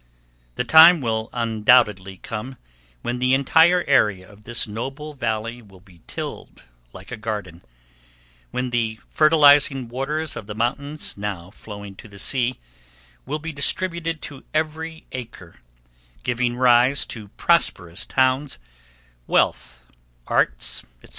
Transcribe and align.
The 0.55 0.63
time 0.63 0.99
will 0.99 1.29
undoubtedly 1.31 2.17
come 2.17 2.57
when 3.03 3.19
the 3.19 3.35
entire 3.35 3.83
area 3.85 4.27
of 4.27 4.45
this 4.45 4.67
noble 4.67 5.13
valley 5.13 5.61
will 5.61 5.79
be 5.79 6.01
tilled 6.07 6.63
like 6.91 7.11
a 7.11 7.15
garden, 7.15 7.61
when 8.49 8.71
the 8.71 8.99
fertilizing 9.11 9.89
waters 9.89 10.35
of 10.35 10.47
the 10.47 10.55
mountains, 10.55 11.15
now 11.17 11.51
flowing 11.51 11.95
to 11.97 12.07
the 12.07 12.17
sea, 12.17 12.57
will 13.27 13.37
be 13.37 13.51
distributed 13.53 14.23
to 14.23 14.43
every 14.55 15.05
acre, 15.11 15.59
giving 16.23 16.55
rise 16.55 17.05
to 17.05 17.27
prosperous 17.37 18.03
towns, 18.03 18.57
wealth, 19.27 19.85
arts, 20.25 20.81
etc. 21.03 21.09